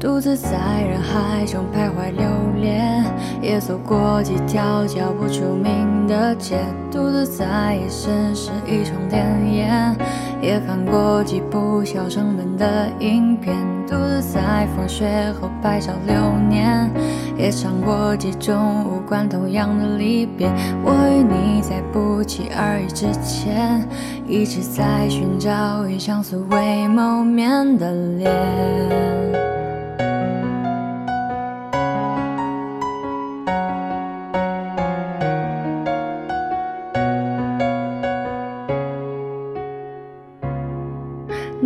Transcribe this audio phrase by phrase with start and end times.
[0.00, 2.24] 独自在人海中徘徊流
[2.56, 3.04] 连，
[3.40, 6.58] 也走过几条叫不出名的街。
[6.90, 9.66] 独自在夜深时一场电影，
[10.44, 13.56] 也看过几部小成本的影片。
[13.86, 15.06] 独自在风雪
[15.40, 16.14] 后拍照留
[16.48, 16.90] 念，
[17.36, 20.48] 也尝过几种无关痛痒的离别。
[20.82, 23.86] 我与你在不期而遇之前，
[24.26, 29.13] 一直在寻找一张素未谋面的脸。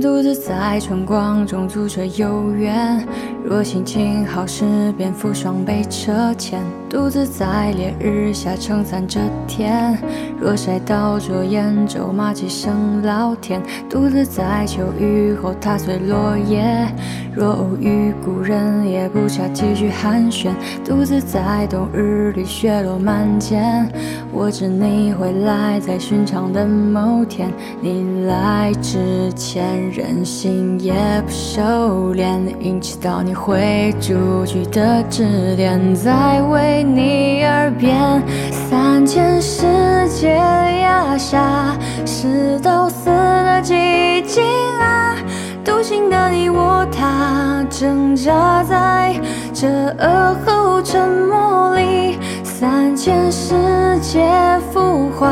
[0.00, 3.06] 独自在春光中租车游园，
[3.44, 4.64] 若心情好时
[4.96, 6.62] 便扶双倍车钱。
[6.88, 9.98] 独自在烈日下撑伞遮天，
[10.40, 13.60] 若晒到灼眼咒骂几声老天。
[13.90, 16.86] 独自在秋雨后踏碎落叶，
[17.34, 20.52] 若偶遇故人也不差几句寒暄。
[20.84, 23.90] 独自在冬日里雪落满肩，
[24.32, 27.50] 我知你会来在寻常的某天。
[27.82, 29.74] 你来之前。
[29.90, 30.92] 任性也
[31.24, 38.22] 不收敛，硬气到你会逐句的指点，在为你而变。
[38.50, 39.66] 三千世
[40.08, 41.76] 界压下，
[42.06, 44.42] 是都死的寂静
[44.80, 45.16] 啊！
[45.64, 49.14] 独行的你我他，挣扎在
[49.52, 52.18] 这恶后沉默里。
[52.42, 53.54] 三千世
[54.00, 54.26] 界
[54.72, 55.30] 浮华，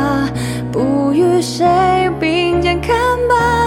[0.70, 2.94] 不与谁并肩看
[3.28, 3.62] 吧。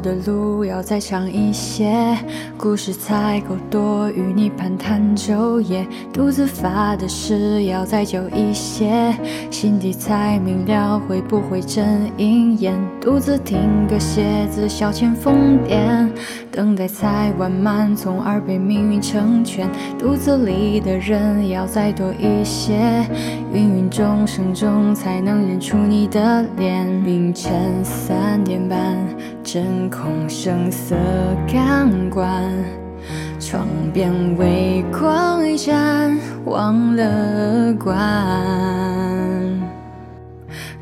[0.00, 2.16] 的路要再长一些，
[2.56, 5.86] 故事才够多与你攀谈昼夜。
[6.12, 9.14] 独自发的誓要再久一些，
[9.50, 12.74] 心底才明了会不会真应验。
[13.00, 16.10] 独自听歌写字消遣疯癫。
[16.50, 19.68] 等待才完满，从而被命运成全。
[19.98, 22.74] 肚子里的人要再多一些，
[23.52, 26.86] 芸芸众生中才能认出你的脸。
[27.04, 27.52] 凌晨
[27.84, 28.42] 三，
[29.46, 30.96] 真空声色
[31.46, 32.52] 感官，
[33.38, 33.64] 窗
[33.94, 37.94] 边微光一闪，忘了关。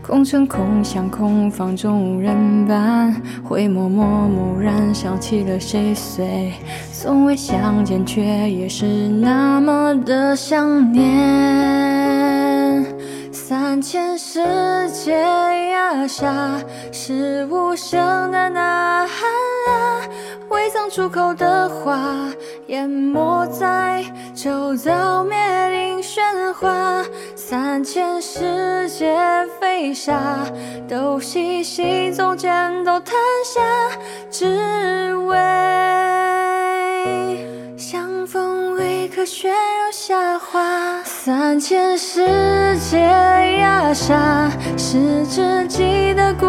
[0.01, 6.55] 空城空巷，空房中无人伴，回眸默蓦然想起了谁碎，
[6.91, 11.94] 从未相见，却也是那么的想念。
[13.75, 14.39] 三千世
[14.93, 15.11] 界
[15.71, 16.33] 压下，
[16.93, 20.01] 是无声的呐喊啊，
[20.49, 21.99] 未曾出口的话，
[22.69, 25.37] 淹没在周遭灭
[25.73, 27.05] 顶喧哗。
[27.35, 29.13] 三千世界
[29.61, 30.47] 飞沙，
[30.89, 33.13] 都细细从肩头弹
[33.45, 33.61] 下，
[34.31, 35.37] 只为
[38.77, 41.03] 为可血肉下花。
[41.05, 42.99] 三千世界
[43.59, 46.47] 压沙，是自己的孤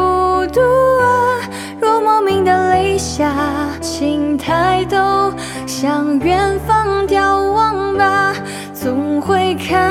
[0.47, 0.61] 独
[1.01, 1.39] 啊。
[1.79, 3.33] 若莫名的泪下，
[3.81, 5.31] 请抬头
[5.67, 8.33] 向远方眺望吧。
[8.73, 9.84] 总会看